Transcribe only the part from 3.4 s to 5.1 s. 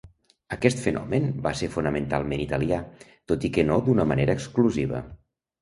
i que no d'una manera exclusiva.